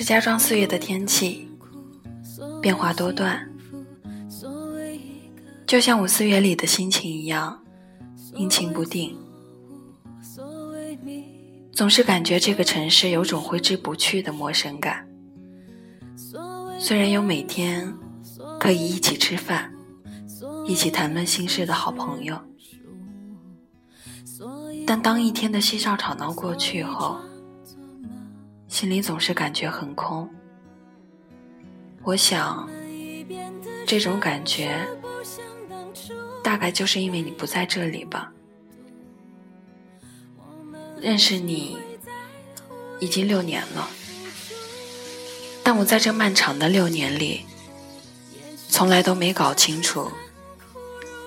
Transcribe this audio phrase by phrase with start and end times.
[0.00, 1.46] 石家庄四月的天气
[2.62, 3.38] 变化多端，
[5.66, 7.62] 就像我四月里的心情一样，
[8.32, 9.14] 阴晴不定。
[11.70, 15.06] 总是感觉这个城市有种挥之不去的陌生感。
[16.78, 17.94] 虽然有每天
[18.58, 19.70] 可以一起吃饭、
[20.66, 22.40] 一起谈论心事的好朋友，
[24.86, 27.18] 但当一天的嬉笑吵闹过去后，
[28.70, 30.30] 心里总是感觉很空。
[32.04, 32.70] 我想，
[33.84, 34.86] 这种感觉
[36.42, 38.32] 大概就是因为你不在这里吧。
[41.00, 41.76] 认识你
[43.00, 43.90] 已经六年了，
[45.64, 47.44] 但我在这漫长的六年里，
[48.68, 50.10] 从来都没搞清楚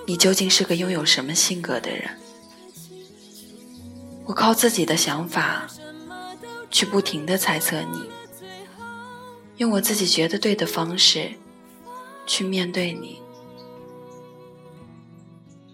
[0.06, 2.10] 你究竟是个拥有什么性格的人。
[4.24, 5.68] 我靠自己的想法
[6.74, 8.10] 去不停的猜测你，
[9.58, 11.30] 用我自己觉得对的方式
[12.26, 13.22] 去面对你，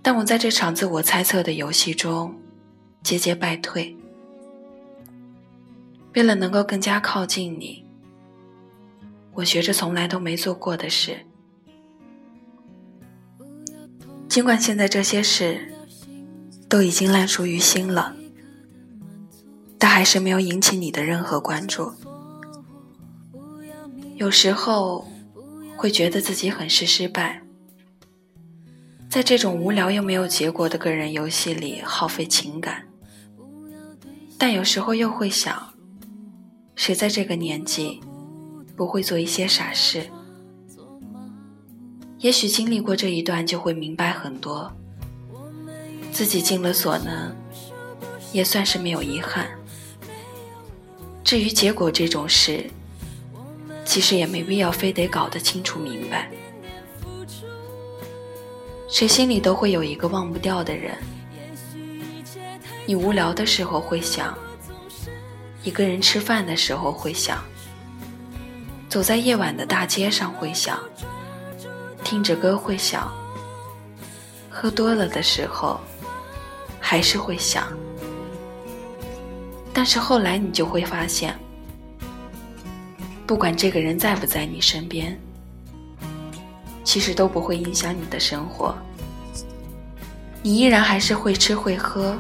[0.02, 2.36] 但我在这场自我猜测的游戏中。
[3.02, 3.96] 节节败退。
[6.14, 7.82] 为了能够更加靠近你，
[9.32, 11.24] 我学着从来都没做过的事。
[14.28, 15.72] 尽管现在这些事
[16.68, 18.14] 都已经烂熟于心了，
[19.90, 21.92] 还是没有引起你的任何关注。
[24.14, 25.06] 有时候
[25.76, 27.42] 会觉得自己很是失败。
[29.08, 32.86] 在这种无聊又没有结果的个人游戏里耗费情感。
[34.38, 35.74] 但有时候又会想，
[36.76, 38.00] 谁在这个年纪
[38.76, 40.08] 不会做一些傻事？
[42.18, 44.72] 也许经历过这一段，就会明白很多。
[46.12, 47.34] 自己尽了所能，
[48.32, 49.50] 也算是没有遗憾。
[51.22, 52.68] 至于结果这种事，
[53.84, 56.30] 其实也没必要非得搞得清楚明白。
[58.88, 60.96] 谁心里都会有一个忘不掉的人。
[62.86, 64.36] 你无聊的时候会想，
[65.62, 67.38] 一个人吃饭的时候会想，
[68.88, 70.80] 走在夜晚的大街上会想，
[72.02, 73.12] 听着歌会想，
[74.48, 75.80] 喝多了的时候
[76.80, 77.72] 还是会想。
[79.80, 81.34] 但是后来你就会发现，
[83.26, 85.18] 不管这个人在不在你身边，
[86.84, 88.76] 其实都不会影响你的生活，
[90.42, 92.14] 你依然还是会吃会喝。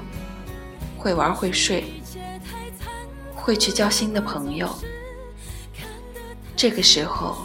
[0.96, 1.84] 会玩会睡，
[3.34, 4.66] 会去交新的朋友。
[6.56, 7.36] 这个时候，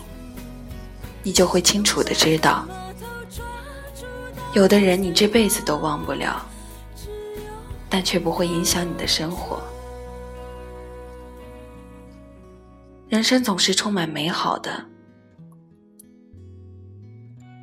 [1.24, 2.66] 你就会清楚的知道，
[4.54, 6.42] 有的人你这辈子都忘不了，
[7.90, 9.62] 但却不会影响你的生活。
[13.08, 14.84] 人生总是充满美好的，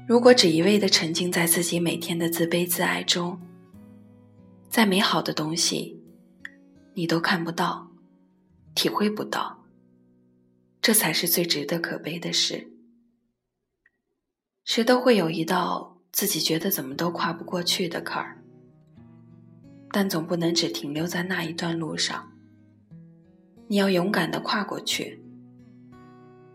[0.07, 3.41] 如果只一味的沉浸在自己每天的自卑自爱中。
[4.71, 6.01] 再美好的东西，
[6.95, 7.91] 你都看不到，
[8.75, 9.65] 体会不到，
[10.81, 12.73] 这才是最值得可悲的事。
[14.65, 18.43] 谁都会有一道自己觉得怎么都跨不过去的坎儿，
[19.91, 22.33] 但总不能只停留在那一段路上。
[23.67, 25.23] 你要勇敢的跨过去，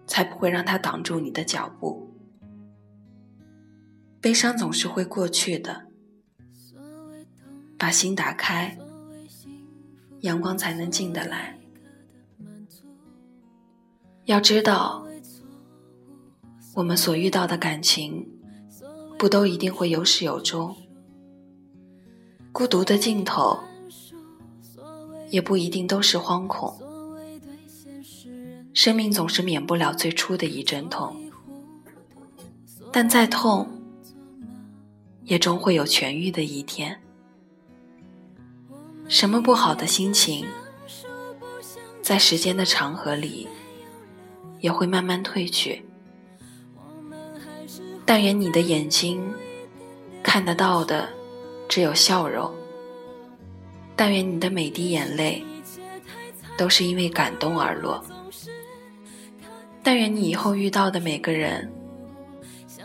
[0.07, 2.15] 才不会让它挡住你的脚步。
[4.19, 5.85] 悲伤总是会过去的。
[7.77, 8.75] 把心打开，
[10.21, 11.59] 阳光才能进得来。
[14.25, 15.05] 要知道，
[16.73, 18.27] 我们所遇到的感情，
[19.19, 20.75] 不都一定会有始有终。
[22.51, 23.59] 孤独的尽头，
[25.29, 26.81] 也不一定都是惶恐。
[28.77, 31.31] 生命总是免不了最初的一阵痛，
[32.91, 33.67] 但再痛，
[35.23, 37.01] 也终会有痊愈的一天。
[39.07, 40.45] 什么不好的心情，
[42.03, 43.47] 在时间的长河里，
[44.59, 45.83] 也会慢慢褪去。
[48.05, 49.33] 但愿你的眼睛
[50.21, 51.09] 看得到的
[51.67, 52.53] 只有笑容。
[53.95, 55.43] 但愿你的每滴眼泪
[56.55, 58.05] 都是因为感动而落。
[59.87, 61.71] 但愿你以后遇到的每个人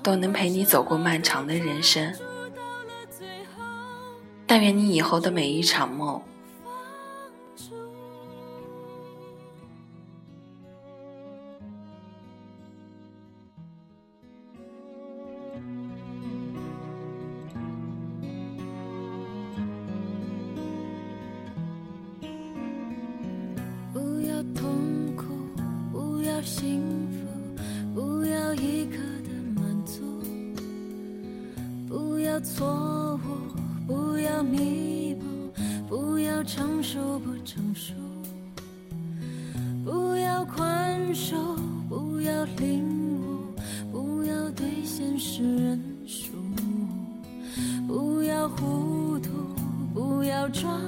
[0.04, 2.14] 都能陪你走过漫长的人生。
[4.46, 6.22] 但愿你以后的每一场梦。
[32.42, 35.24] 错误，不要弥补，
[35.88, 37.94] 不要成熟不成熟，
[39.84, 41.36] 不要宽恕，
[41.88, 42.84] 不要领
[43.20, 43.54] 悟，
[43.92, 46.32] 不要对现实认输，
[47.86, 49.30] 不要糊涂，
[49.94, 50.80] 不要装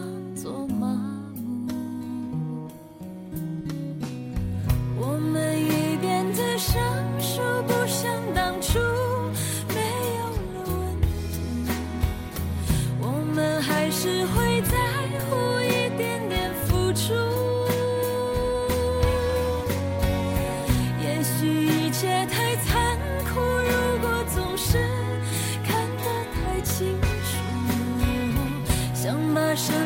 [29.56, 29.83] 生。